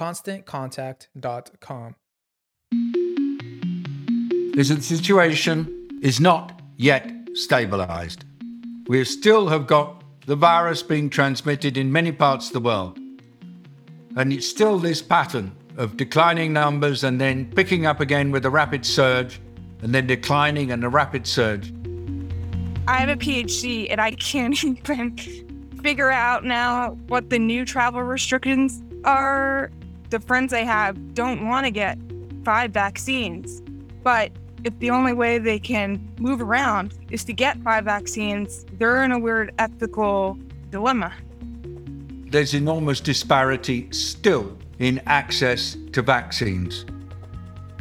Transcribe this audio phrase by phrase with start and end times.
[0.00, 1.94] ConstantContact.com.
[4.54, 8.24] The situation is not yet stabilized.
[8.88, 12.98] We still have got the virus being transmitted in many parts of the world.
[14.16, 18.50] And it's still this pattern of declining numbers and then picking up again with a
[18.50, 19.38] rapid surge
[19.82, 21.74] and then declining and a rapid surge.
[22.88, 28.02] I have a PhD and I can't even figure out now what the new travel
[28.02, 29.70] restrictions are.
[30.10, 31.96] The friends I have don't want to get
[32.44, 33.62] five vaccines,
[34.02, 34.32] but
[34.64, 39.12] if the only way they can move around is to get five vaccines, they're in
[39.12, 40.36] a weird ethical
[40.70, 41.12] dilemma.
[42.26, 46.86] There's enormous disparity still in access to vaccines.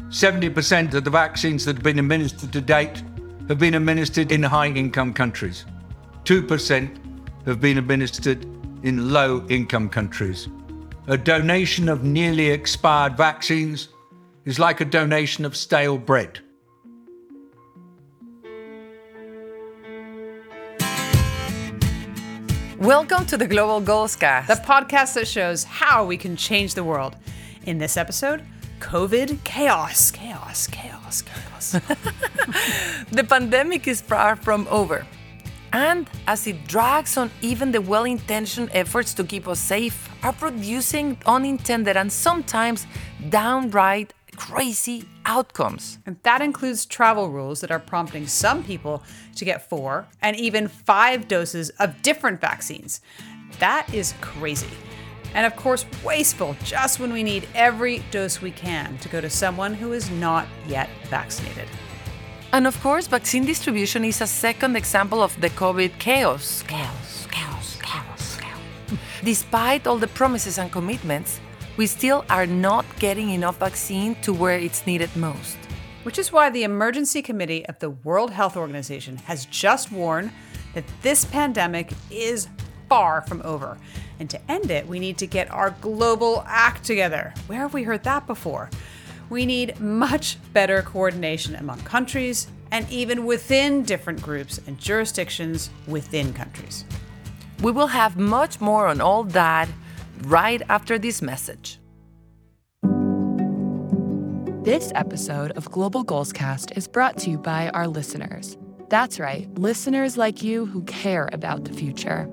[0.10, 3.02] 70% of the vaccines that have been administered to date
[3.48, 5.66] have been administered in high income countries.
[6.26, 8.46] 2% have been administered
[8.84, 10.48] in low income countries.
[11.10, 13.90] A donation of nearly expired vaccines
[14.46, 16.38] is like a donation of stale bread.
[22.78, 26.84] Welcome to the Global Goals Cast, the podcast that shows how we can change the
[26.84, 27.16] world.
[27.66, 28.44] In this episode,
[28.80, 31.72] COVID chaos, chaos, chaos, chaos.
[33.12, 35.08] the pandemic is far from over.
[35.72, 40.34] And as it drags on, even the well intentioned efforts to keep us safe are
[40.34, 42.88] producing unintended and sometimes
[43.30, 46.00] downright crazy outcomes.
[46.06, 49.04] And that includes travel rules that are prompting some people
[49.36, 53.02] to get four and even five doses of different vaccines.
[53.60, 54.70] That is crazy
[55.34, 59.30] and of course, wasteful just when we need every dose we can to go to
[59.30, 61.68] someone who is not yet vaccinated.
[62.52, 66.64] And of course, vaccine distribution is a second example of the COVID chaos.
[66.68, 69.00] Chaos, chaos, chaos, chaos.
[69.24, 71.40] Despite all the promises and commitments,
[71.78, 75.58] we still are not getting enough vaccine to where it's needed most.
[76.04, 80.32] Which is why the Emergency Committee of the World Health Organization has just warned
[80.74, 82.48] that this pandemic is
[82.90, 83.78] far from over
[84.20, 87.34] and to end it, we need to get our global act together.
[87.48, 88.70] Where have we heard that before?
[89.30, 96.34] We need much better coordination among countries and even within different groups and jurisdictions within
[96.34, 96.86] countries.
[97.62, 99.70] We will have much more on all that
[100.24, 101.80] right after this message.
[104.64, 108.58] This episode of Global Goals Cast is brought to you by our listeners.
[108.90, 112.30] That's right, listeners like you who care about the future.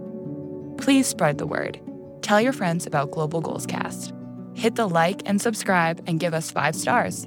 [0.78, 1.80] Please spread the word.
[2.22, 4.12] Tell your friends about Global Goals Cast.
[4.56, 7.26] Hit the like and subscribe and give us five stars.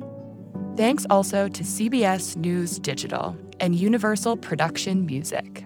[0.75, 5.63] Thanks also to CBS News Digital and Universal Production Music.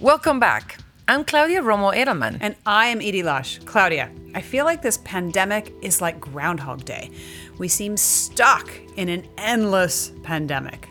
[0.00, 0.78] Welcome back.
[1.06, 2.38] I'm Claudia Romo Edelman.
[2.40, 3.60] And I am Edie Lush.
[3.60, 7.12] Claudia, I feel like this pandemic is like Groundhog Day.
[7.58, 10.88] We seem stuck in an endless pandemic.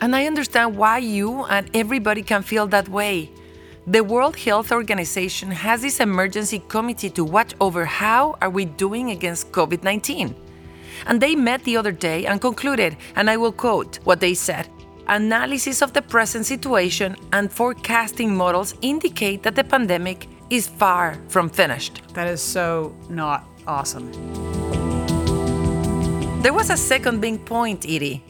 [0.00, 3.30] And I understand why you and everybody can feel that way.
[3.86, 9.10] The World Health Organization has this emergency committee to watch over how are we doing
[9.10, 10.34] against COVID-19.
[11.06, 14.68] And they met the other day and concluded, and I will quote what they said,
[15.08, 21.48] analysis of the present situation and forecasting models indicate that the pandemic is far from
[21.48, 22.02] finished.
[22.12, 24.12] That is so not awesome.
[26.42, 28.22] There was a second big point, Edie.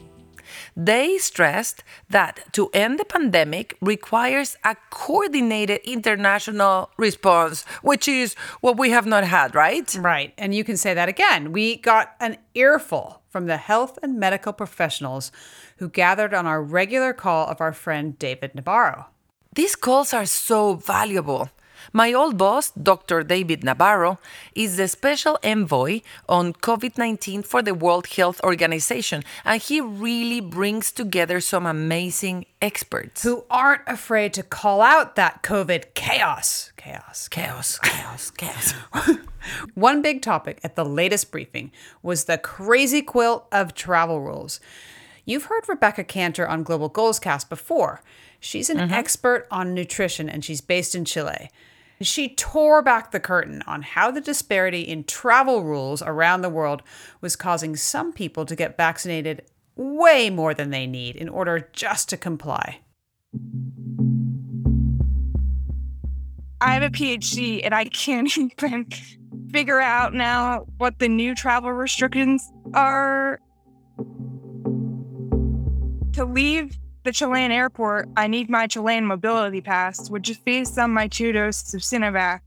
[0.83, 8.33] They stressed that to end the pandemic requires a coordinated international response, which is
[8.63, 9.95] what we have not had, right?
[10.01, 10.33] Right.
[10.39, 11.53] And you can say that again.
[11.53, 15.31] We got an earful from the health and medical professionals
[15.77, 19.05] who gathered on our regular call of our friend David Nabarro.
[19.55, 21.51] These calls are so valuable.
[21.93, 23.25] My old boss, Dr.
[23.25, 24.19] David Nabarro,
[24.55, 30.41] is the special envoy on COVID 19 for the World Health Organization, and he really
[30.41, 33.25] brings together some amazing experts.
[33.25, 36.73] Who aren't afraid to call out that COVID chaos.
[36.77, 38.75] Chaos, chaos, chaos, chaos.
[39.75, 41.73] One big topic at the latest briefing
[42.03, 44.61] was the crazy quilt of travel rules.
[45.25, 48.01] You've heard Rebecca Kanter on Global Goals Cast before.
[48.39, 48.93] She's an mm-hmm.
[48.93, 51.51] expert on nutrition and she's based in Chile.
[52.03, 56.83] She tore back the curtain on how the disparity in travel rules around the world
[57.21, 59.43] was causing some people to get vaccinated
[59.77, 62.81] way more than they need in order just to comply.
[66.63, 68.27] I have a PhD and I can't
[68.63, 68.87] even
[69.51, 73.41] figure out now what the new travel restrictions are.
[76.15, 76.79] To leave
[77.11, 81.33] the Chilean airport, I need my Chilean mobility pass, which is based on my two
[81.33, 82.39] doses of Sinovac.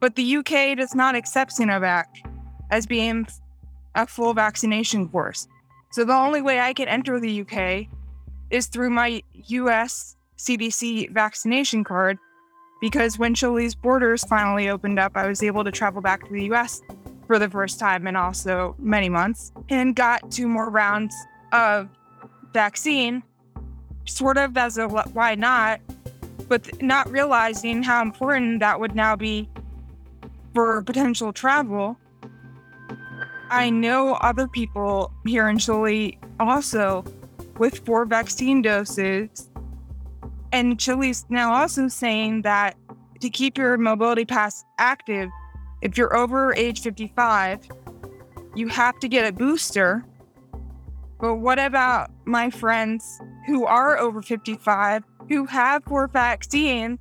[0.00, 2.06] But the UK does not accept Sinovac
[2.70, 3.26] as being
[3.94, 5.48] a full vaccination course.
[5.92, 7.88] So the only way I can enter the UK
[8.48, 12.16] is through my US CDC vaccination card
[12.80, 16.44] because when Chile's borders finally opened up, I was able to travel back to the
[16.54, 16.80] US
[17.26, 21.14] for the first time in also many months and got two more rounds
[21.52, 21.90] of
[22.56, 23.22] vaccine,
[24.06, 25.78] sort of as a why not,
[26.48, 29.46] but not realizing how important that would now be
[30.54, 31.98] for potential travel.
[33.50, 37.04] I know other people here in Chile also
[37.58, 39.50] with four vaccine doses.
[40.50, 42.74] And Chile's now also saying that
[43.20, 45.28] to keep your mobility pass active,
[45.82, 47.60] if you're over age 55,
[48.54, 50.06] you have to get a booster
[51.20, 56.98] but what about my friends who are over 55 who have four vaccines,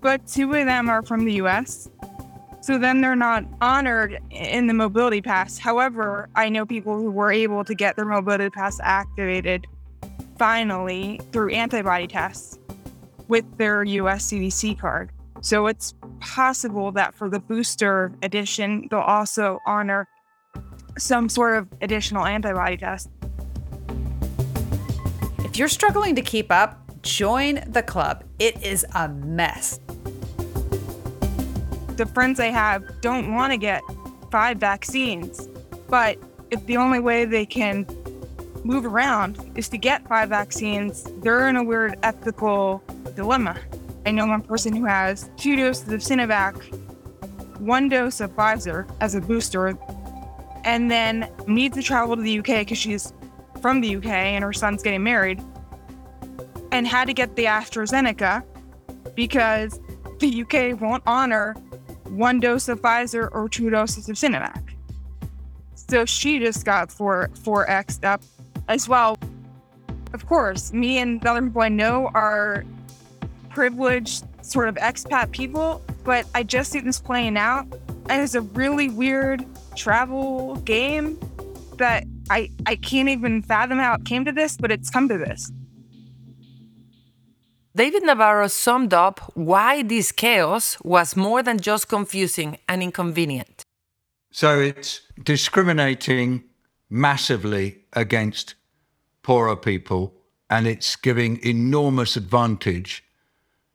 [0.00, 1.88] but two of them are from the US?
[2.60, 5.58] So then they're not honored in the mobility pass.
[5.58, 9.66] However, I know people who were able to get their mobility pass activated
[10.38, 12.58] finally through antibody tests
[13.26, 15.10] with their US CDC card.
[15.40, 20.06] So it's possible that for the booster edition, they'll also honor
[20.98, 23.08] some sort of additional antibody test.
[25.52, 28.24] If you're struggling to keep up, join the club.
[28.38, 29.80] It is a mess.
[31.98, 33.82] The friends I have don't want to get
[34.30, 35.50] five vaccines,
[35.90, 36.16] but
[36.50, 37.86] if the only way they can
[38.64, 42.82] move around is to get five vaccines, they're in a weird ethical
[43.14, 43.60] dilemma.
[44.06, 46.56] I know one person who has two doses of Sinovac,
[47.60, 49.78] one dose of Pfizer as a booster,
[50.64, 53.12] and then needs to travel to the UK because she's
[53.62, 55.40] from the UK and her son's getting married
[56.72, 58.42] and had to get the AstraZeneca
[59.14, 59.80] because
[60.18, 61.54] the UK won't honor
[62.04, 64.62] one dose of Pfizer or two doses of Sinovac.
[65.74, 68.22] So she just got 4 4x up
[68.68, 69.18] as well.
[70.12, 72.64] Of course, me and the other people I know are
[73.48, 77.66] privileged sort of expat people, but I just see this playing out
[78.10, 79.44] it's a really weird
[79.76, 81.18] travel game
[81.78, 85.18] that I, I can't even fathom how it came to this, but it's come to
[85.18, 85.52] this.
[87.76, 93.64] David Nabarro summed up why this chaos was more than just confusing and inconvenient.
[94.30, 96.44] So it's discriminating
[96.88, 98.54] massively against
[99.22, 100.14] poorer people,
[100.48, 103.04] and it's giving enormous advantage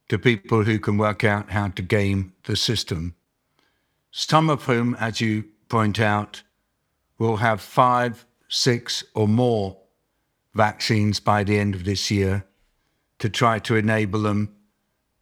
[0.09, 3.13] to people who can work out how to game the system.
[4.11, 6.41] Some of whom, as you point out,
[7.19, 9.77] will have five, six, or more
[10.53, 12.45] vaccines by the end of this year
[13.19, 14.55] to try to enable them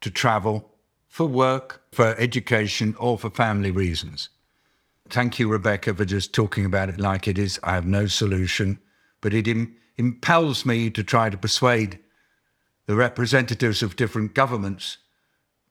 [0.01, 0.71] to travel
[1.07, 4.29] for work, for education, or for family reasons.
[5.09, 7.59] Thank you, Rebecca, for just talking about it like it is.
[7.63, 8.79] I have no solution,
[9.21, 11.99] but it Im- impels me to try to persuade
[12.85, 14.97] the representatives of different governments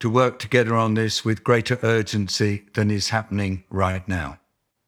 [0.01, 4.39] to work together on this with greater urgency than is happening right now.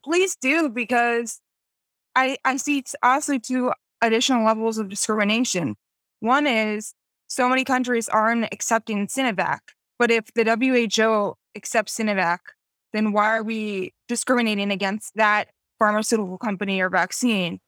[0.04, 1.40] Please do, because
[2.16, 5.76] I, I see also two additional levels of discrimination.
[6.20, 6.94] One is
[7.28, 9.58] so many countries aren't accepting Sinovac,
[9.98, 12.38] but if the WHO accepts Sinovac,
[12.92, 17.60] then why are we discriminating against that pharmaceutical company or vaccine?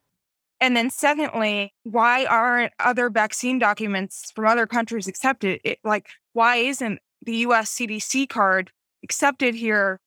[0.61, 5.61] And then, secondly, why aren't other vaccine documents from other countries accepted?
[5.62, 8.73] It, like, why isn't the US CDC card
[9.05, 10.00] accepted here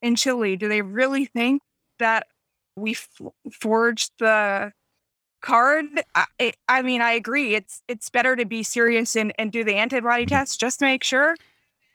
[0.00, 0.56] in Chile?
[0.56, 1.62] Do they really think
[1.98, 2.26] that
[2.76, 3.20] we f-
[3.52, 4.72] forged the
[5.40, 5.86] card?
[6.14, 7.54] I, I, mean, I agree.
[7.54, 10.34] It's it's better to be serious and, and do the antibody mm-hmm.
[10.34, 11.36] test just to make sure.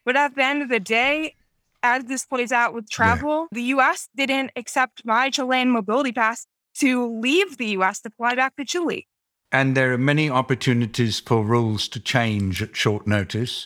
[0.06, 1.36] But at the end of the day,
[1.84, 3.56] as this plays out with travel, yeah.
[3.56, 8.56] the US didn't accept my Chilean mobility pass to leave the US to fly back
[8.56, 9.08] to Chile.
[9.52, 13.66] And there are many opportunities for rules to change at short notice.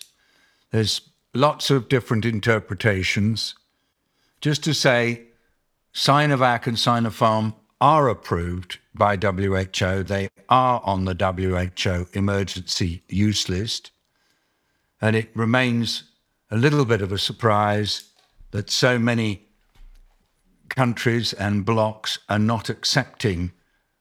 [0.71, 1.01] There's
[1.33, 3.55] lots of different interpretations.
[4.41, 5.23] Just to say,
[5.93, 10.03] Sinovac and Sinopharm are approved by WHO.
[10.03, 13.91] They are on the WHO emergency use list.
[15.01, 16.03] And it remains
[16.49, 18.11] a little bit of a surprise
[18.51, 19.47] that so many
[20.69, 23.51] countries and blocs are not accepting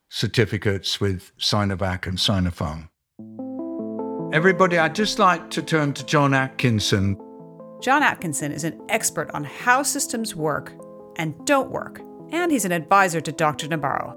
[0.08, 2.88] certificates with Sinovac and Sinopharm.
[4.32, 7.16] Everybody, I'd just like to turn to John Atkinson.
[7.80, 10.72] John Atkinson is an expert on how systems work
[11.20, 12.00] and don't work,
[12.32, 13.68] and he's an advisor to Dr.
[13.68, 14.16] Nabarro.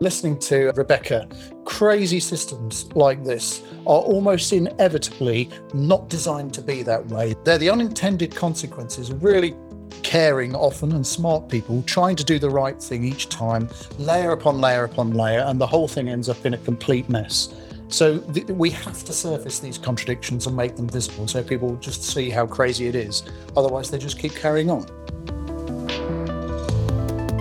[0.00, 1.28] Listening to Rebecca,
[1.66, 7.34] crazy systems like this are almost inevitably not designed to be that way.
[7.44, 9.54] They're the unintended consequences of really
[10.02, 14.58] caring often and smart people trying to do the right thing each time, layer upon
[14.58, 17.54] layer upon layer, and the whole thing ends up in a complete mess.
[17.88, 22.02] So th- we have to surface these contradictions and make them visible so people just
[22.02, 23.22] see how crazy it is.
[23.54, 24.86] Otherwise, they just keep carrying on.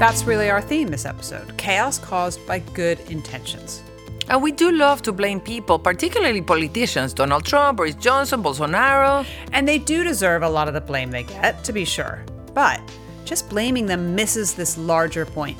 [0.02, 3.84] That's really our theme this episode chaos caused by good intentions.
[4.30, 9.24] And we do love to blame people, particularly politicians Donald Trump, Boris Johnson, Bolsonaro.
[9.52, 12.26] And they do deserve a lot of the blame they get, to be sure.
[12.56, 12.82] But
[13.26, 15.56] just blaming them misses this larger point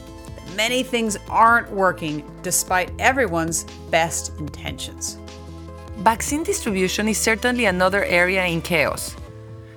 [0.56, 5.20] many things aren't working despite everyone's best intentions.
[5.98, 9.16] Vaccine distribution is certainly another area in chaos,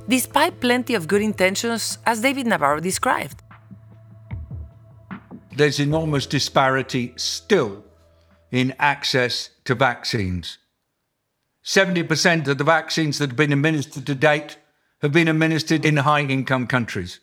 [0.08, 3.43] despite plenty of good intentions, as David Nabarro described.
[5.56, 7.84] There's enormous disparity still
[8.50, 10.58] in access to vaccines.
[11.64, 14.58] 70% of the vaccines that have been administered to date
[15.00, 17.20] have been administered in high income countries.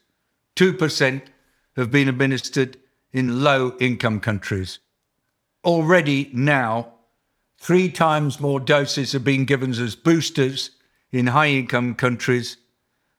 [0.55, 1.21] 2%
[1.75, 2.77] have been administered
[3.11, 4.79] in low income countries.
[5.63, 6.93] Already now,
[7.59, 10.71] three times more doses are being given as boosters
[11.11, 12.57] in high income countries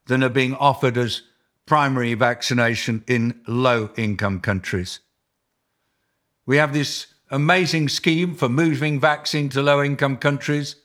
[0.06, 1.22] than are being offered as
[1.66, 5.00] primary vaccination in low income countries.
[6.44, 10.76] We have this amazing scheme for moving vaccine to low income countries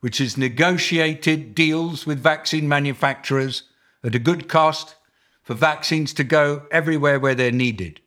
[0.00, 3.64] which has negotiated deals with vaccine manufacturers
[4.04, 4.94] at a good cost
[5.42, 8.00] for vaccines to go everywhere where they're needed.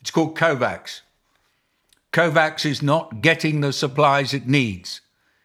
[0.00, 1.00] It's called COVAX.
[2.12, 5.00] COVAX is not getting the supplies it needs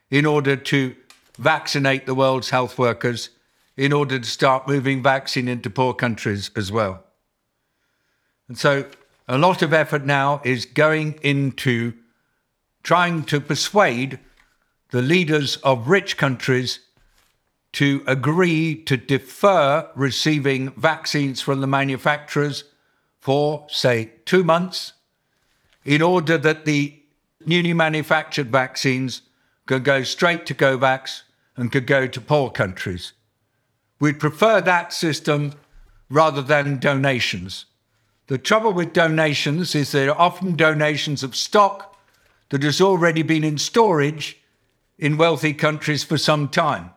[0.10, 0.96] in order to
[1.38, 3.30] vaccinate the world's health workers,
[3.82, 7.04] in order to start moving vaccine into poor countries as well.
[8.48, 8.86] And so
[9.28, 11.94] a lot of effort now is going into
[12.84, 14.20] trying to persuade
[14.92, 16.82] the leaders of rich countries
[17.72, 22.66] to agree to defer receiving vaccines from the manufacturers
[23.20, 24.94] for, say, two months,
[25.84, 27.02] in order that the
[27.48, 29.24] newly manufactured vaccines
[29.66, 31.24] could go straight to COVAX
[31.58, 33.14] and could go to poor countries.
[34.02, 35.54] We'd prefer that system
[36.10, 37.66] rather than donations.
[38.28, 41.96] The trouble with donations is they're often donations of stock
[42.50, 44.40] that has already been in storage
[44.98, 46.90] in wealthy countries for some time.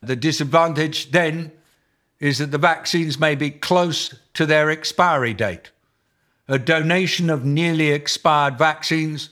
[0.00, 1.52] The disadvantage then
[2.18, 5.70] is that the vaccines may be close to their expiry date.
[6.48, 9.30] A donation of nearly expired vaccines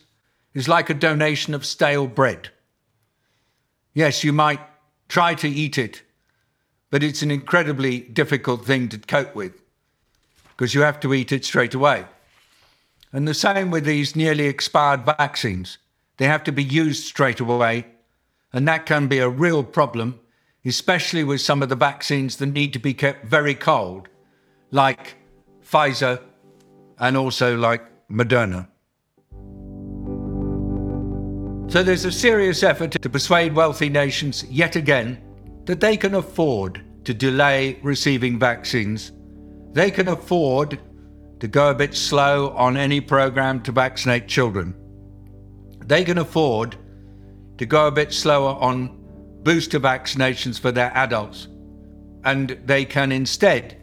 [0.53, 2.50] is like a donation of stale bread.
[3.95, 4.61] Yes, you might
[5.09, 6.03] try to eat it,
[6.95, 9.61] but it's an incredibly difficult thing to cope with
[10.51, 12.05] because you have to eat it straight away.
[13.13, 15.79] And the same with these nearly expired vaccines.
[16.19, 17.87] They have to be used straight away,
[18.53, 20.21] and that can be a real problem
[20.65, 24.09] especially with some of the vaccines that need to be kept very cold,
[24.71, 25.17] like
[25.69, 26.21] Pfizer
[27.01, 28.69] and also like Moderna.
[31.73, 35.24] So there's a serious effort to persuade wealthy nations yet again
[35.66, 39.12] that they can afford to delay receiving vaccines.
[39.73, 40.78] They can afford
[41.40, 44.75] to go a bit slow on any program to vaccinate children.
[45.87, 46.76] They can afford
[47.59, 48.99] to go a bit slower on
[49.42, 51.49] booster vaccinations for their adults.
[52.25, 53.76] And they can instead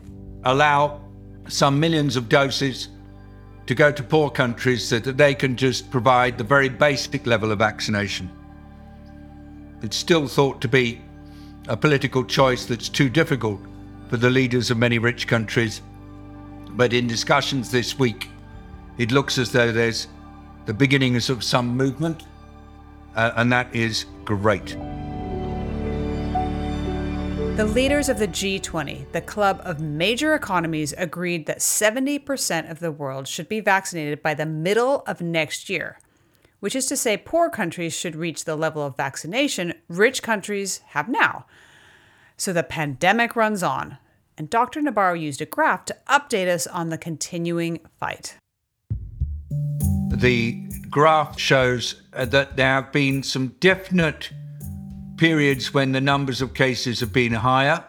[0.44, 1.02] allow
[1.48, 2.90] some millions of doses
[3.68, 7.52] to go to poor countries so that they can just provide the very basic level
[7.52, 8.30] of vaccination.
[9.84, 11.02] It's still thought to be
[11.68, 13.60] a political choice that's too difficult
[14.10, 15.82] for the leaders of many rich countries.
[16.72, 18.30] But in discussions this week,
[18.98, 20.08] it looks as though there's
[20.66, 22.24] the beginnings of some movement,
[23.16, 24.78] uh, and that is great.
[27.58, 32.92] The leaders of the G20, the club of major economies, agreed that 70% of the
[32.92, 36.00] world should be vaccinated by the middle of next year,
[36.62, 41.10] which is to say, poor countries should reach the level of vaccination rich countries have
[41.10, 41.46] now.
[42.38, 43.98] So the pandemic runs on,
[44.38, 44.80] and Dr.
[44.82, 48.38] Nabarro used a graph to update us on the continuing fight.
[50.10, 54.32] The graph shows uh, that there have been some definite
[55.18, 57.84] periods when the numbers of cases have been higher,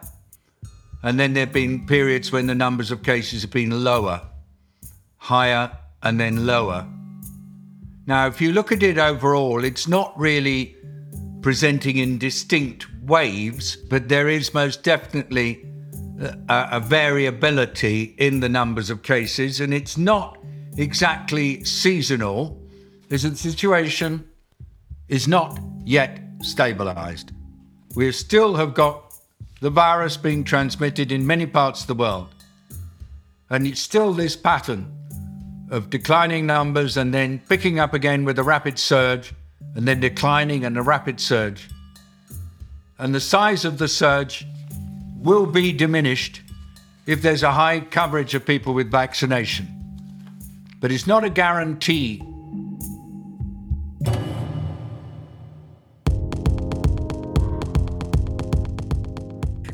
[1.03, 4.21] and then there have been periods when the numbers of cases have been lower,
[5.17, 6.87] higher, and then lower.
[8.05, 10.75] Now, if you look at it overall, it's not really
[11.41, 15.65] presenting in distinct waves, but there is most definitely
[16.19, 20.37] a, a, variability in the numbers of cases, and it's not
[20.77, 22.61] exactly seasonal.
[23.09, 24.27] There's a situation
[25.07, 27.31] is not yet stabilized.
[27.95, 29.13] We still have got
[29.61, 32.33] the virus being transmitted in many parts of the world.
[33.49, 34.91] And it's still this pattern
[35.73, 39.33] of declining numbers and then picking up again with a rapid surge
[39.73, 41.67] and then declining and a rapid surge.
[42.99, 44.45] And the size of the surge
[45.17, 46.43] will be diminished
[47.07, 49.67] if there's a high coverage of people with vaccination.
[50.79, 52.21] But it's not a guarantee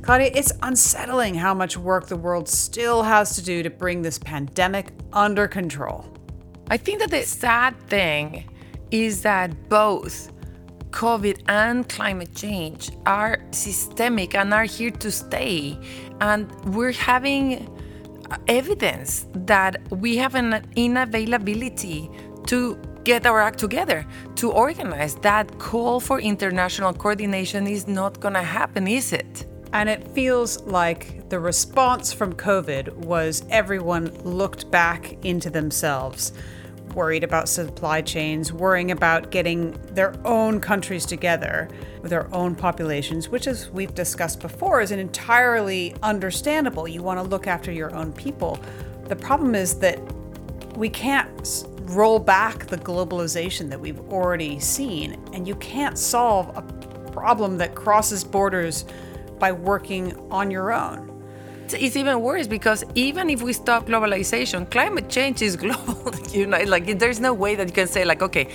[0.10, 4.18] Claudia, it's unsettling how much work the world still has to do to bring this
[4.18, 6.04] pandemic under control.
[6.72, 8.50] I think that the sad thing
[8.90, 10.32] is that both
[10.90, 15.78] COVID and climate change are systemic and are here to stay.
[16.22, 17.70] And we're having
[18.32, 22.10] uh, evidence that we have an inavailability
[22.48, 25.14] to get our act together, to organize.
[25.18, 29.46] That call for international coordination is not going to happen, is it?
[29.72, 36.34] And it feels like the response from COVID was everyone looked back into themselves,
[36.96, 41.70] worried about supply chains, worrying about getting their own countries together
[42.02, 46.88] with their own populations, which, as we've discussed before, is an entirely understandable.
[46.88, 48.60] You want to look after your own people.
[49.04, 50.00] The problem is that
[50.76, 56.64] we can't roll back the globalization that we've already seen, and you can't solve a
[57.12, 58.86] problem that crosses borders
[59.40, 61.10] by working on your own.
[61.74, 66.12] It's even worse because even if we stop globalization, climate change is global.
[66.32, 68.46] you know, like there's no way that you can say like, okay,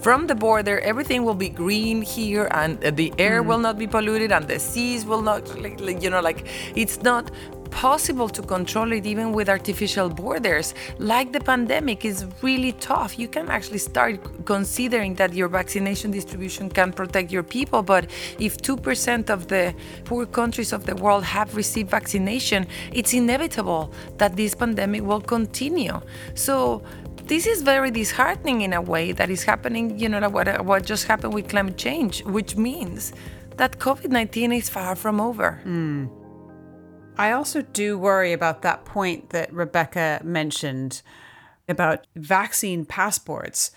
[0.00, 3.46] from the border, everything will be green here, and the air mm.
[3.46, 7.30] will not be polluted, and the seas will not, like, you know, like it's not
[7.74, 10.74] possible to control it even with artificial borders.
[10.98, 13.18] Like the pandemic is really tough.
[13.18, 18.08] You can actually start considering that your vaccination distribution can protect your people, but
[18.38, 24.36] if 2% of the poor countries of the world have received vaccination, it's inevitable that
[24.36, 26.00] this pandemic will continue.
[26.34, 26.82] So
[27.24, 31.06] this is very disheartening in a way that is happening, you know, what, what just
[31.06, 33.12] happened with climate change, which means
[33.56, 35.60] that COVID 19 is far from over.
[35.64, 36.23] Mm.
[37.16, 41.02] I also do worry about that point that Rebecca mentioned
[41.68, 43.70] about vaccine passports.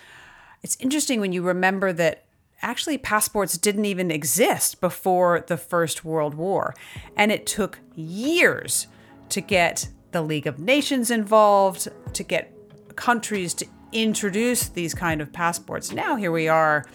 [0.63, 2.26] It's interesting when you remember that
[2.62, 6.73] actually passports didn't even exist before the First World War,
[7.15, 8.88] and it took years
[9.30, 12.52] to get the League of Nations involved, to get
[12.95, 15.91] countries to introduce these kind of passports.
[15.91, 16.86] Now here we are,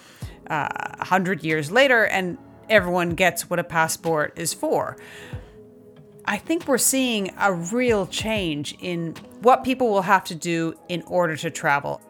[0.50, 2.36] uh, a uh, hundred years later, and
[2.68, 4.96] everyone gets what a passport is for.
[6.24, 11.02] I think we're seeing a real change in what people will have to do in
[11.06, 12.00] order to travel.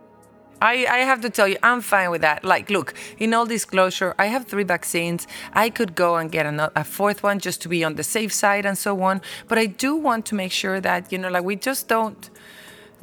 [0.60, 2.44] I, I have to tell you, I'm fine with that.
[2.44, 5.26] Like, look, in all disclosure, I have three vaccines.
[5.52, 8.32] I could go and get a, a fourth one just to be on the safe
[8.32, 9.22] side and so on.
[9.48, 12.30] But I do want to make sure that, you know, like we just don't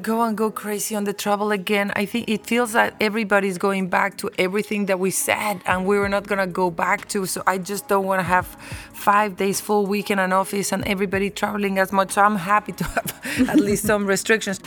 [0.02, 1.92] go and go crazy on the travel again.
[1.96, 5.98] I think it feels that everybody's going back to everything that we said and we
[5.98, 7.26] were not going to go back to.
[7.26, 8.48] So I just don't want to have
[8.94, 12.12] five days full week in an office and everybody traveling as much.
[12.12, 14.60] So I'm happy to have at least some restrictions.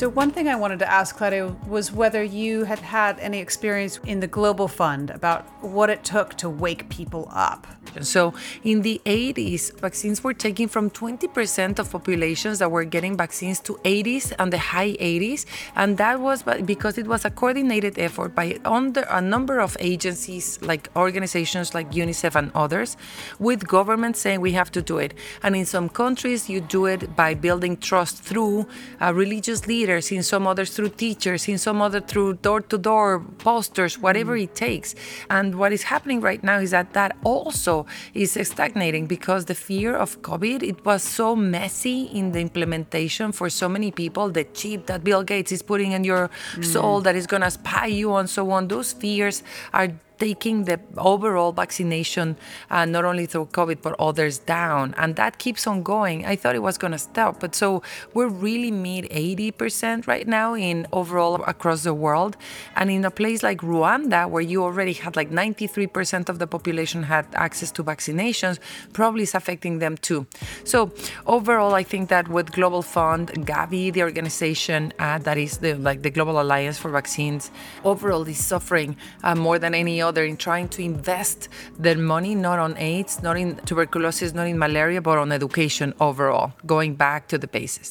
[0.00, 4.00] So, one thing I wanted to ask, Claudia, was whether you had had any experience
[4.06, 7.66] in the Global Fund about what it took to wake people up.
[8.00, 8.32] So,
[8.64, 13.74] in the 80s, vaccines were taking from 20% of populations that were getting vaccines to
[13.84, 15.44] 80s and the high 80s.
[15.76, 20.58] And that was because it was a coordinated effort by under a number of agencies,
[20.62, 22.96] like organizations like UNICEF and others,
[23.38, 25.12] with governments saying we have to do it.
[25.42, 28.66] And in some countries, you do it by building trust through
[29.02, 32.78] uh, religious leaders leaders, in some others through teachers, in some other through door to
[32.78, 34.44] door posters, whatever mm.
[34.44, 34.94] it takes.
[35.28, 39.96] And what is happening right now is that that also is stagnating because the fear
[39.96, 44.30] of COVID, it was so messy in the implementation for so many people.
[44.30, 46.64] The chip that Bill Gates is putting in your mm.
[46.64, 49.88] soul that is going to spy you and so on, those fears are
[50.20, 52.36] taking the overall vaccination,
[52.70, 54.94] uh, not only through COVID, but others down.
[54.96, 56.26] And that keeps on going.
[56.26, 57.40] I thought it was going to stop.
[57.40, 57.82] But so
[58.14, 62.36] we're really mid 80% right now in overall across the world.
[62.76, 67.02] And in a place like Rwanda, where you already had like 93% of the population
[67.04, 68.58] had access to vaccinations,
[68.92, 70.26] probably is affecting them too.
[70.64, 70.92] So
[71.26, 76.02] overall, I think that with Global Fund, Gavi, the organization uh, that is the like
[76.02, 77.50] the Global Alliance for Vaccines,
[77.84, 81.48] overall is suffering uh, more than any other other in trying to invest
[81.84, 86.52] their money not on AIDS, not in tuberculosis, not in malaria, but on education overall,
[86.66, 87.88] going back to the basis.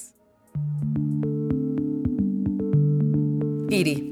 [3.79, 4.03] Edie,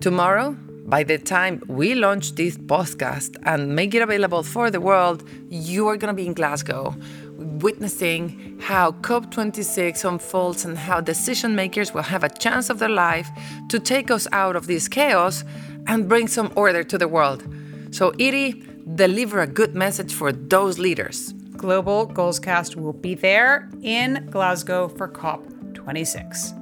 [0.00, 0.56] tomorrow,
[0.96, 5.18] by the time we launch this podcast and make it available for the world,
[5.50, 6.96] you are going to be in Glasgow
[7.38, 13.28] witnessing how COP26 unfolds and how decision makers will have a chance of their life
[13.68, 15.44] to take us out of this chaos
[15.88, 17.42] and bring some order to the world.
[17.90, 18.62] So, Edie,
[18.94, 21.32] deliver a good message for those leaders.
[21.56, 26.54] Global Goalscast will be there in Glasgow for COP26.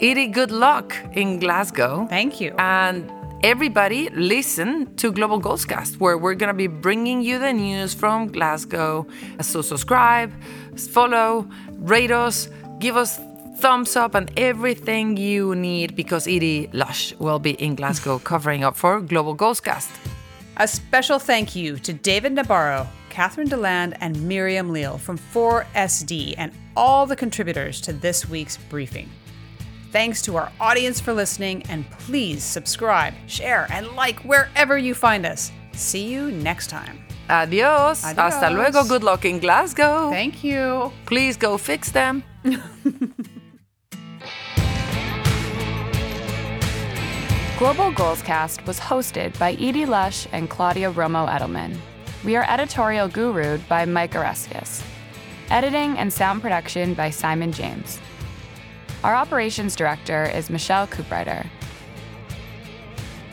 [0.00, 2.06] Edie, good luck in Glasgow.
[2.08, 2.54] Thank you.
[2.58, 3.10] And
[3.42, 8.28] everybody listen to Global Goalscast, where we're going to be bringing you the news from
[8.28, 9.06] Glasgow.
[9.40, 10.32] So subscribe,
[10.76, 12.48] follow, rate us,
[12.80, 13.18] give us
[13.58, 18.76] thumbs up and everything you need because Edie Lush will be in Glasgow covering up
[18.76, 19.90] for Global Ghostcast.
[20.58, 26.52] A special thank you to David Nabarro, Catherine Deland, and Miriam Leal from 4SD and
[26.76, 29.08] all the contributors to this week's briefing.
[29.90, 35.24] Thanks to our audience for listening, and please subscribe, share, and like wherever you find
[35.24, 35.50] us.
[35.72, 36.98] See you next time.
[37.30, 38.04] Adios.
[38.04, 38.16] Adios.
[38.16, 38.84] Hasta luego.
[38.84, 40.10] Good luck in Glasgow.
[40.10, 40.92] Thank you.
[41.06, 42.22] Please go fix them.
[47.58, 51.76] Global Goalscast was hosted by Edie Lush and Claudia Romo Edelman.
[52.24, 54.80] We are editorial gurued by Mike Oreskes.
[55.50, 57.98] Editing and sound production by Simon James.
[59.02, 61.48] Our operations director is Michelle Cooprider.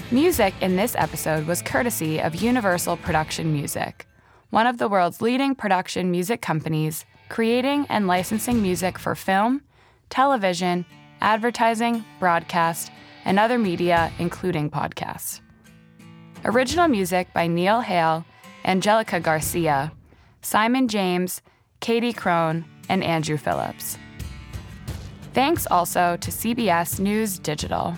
[0.09, 4.07] Music in this episode was courtesy of Universal Production Music,
[4.49, 9.61] one of the world's leading production music companies, creating and licensing music for film,
[10.09, 10.83] television,
[11.21, 12.91] advertising, broadcast,
[13.25, 15.41] and other media, including podcasts.
[16.45, 18.23] Original music by Neil Hale,
[18.63, 19.91] Angelica Garcia,
[20.41, 21.41] Simon James,
[21.79, 23.97] Katie Crone, and Andrew Phillips.
[25.33, 27.97] Thanks also to CBS News Digital.